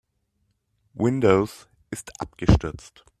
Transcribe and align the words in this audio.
Windows 0.95 1.69
ist 1.91 2.19
abgestürzt. 2.19 3.05